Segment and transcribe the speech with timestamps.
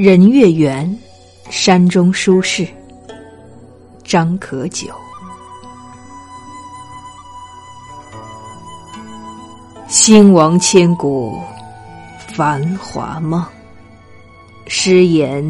[0.00, 0.96] 人月圆，
[1.50, 2.64] 山中书事。
[4.04, 4.86] 张可久。
[9.88, 11.42] 兴亡千古，
[12.28, 13.44] 繁华梦。
[14.68, 15.42] 诗言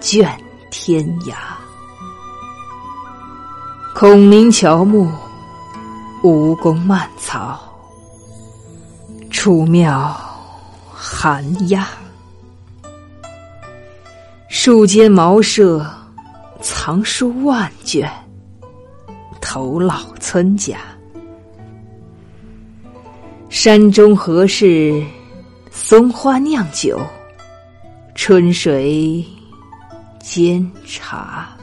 [0.00, 0.26] 卷
[0.70, 1.34] 天涯。
[3.94, 5.06] 孔明乔木，
[6.22, 7.60] 吴宫蔓草。
[9.30, 10.18] 楚庙
[10.90, 11.86] 寒鸦。
[14.64, 15.84] 树间茅舍，
[16.62, 18.10] 藏书万卷。
[19.38, 20.78] 头老村家。
[23.50, 25.04] 山中何事
[25.70, 26.98] 松花酿酒？
[28.14, 29.22] 春水
[30.18, 31.53] 煎茶。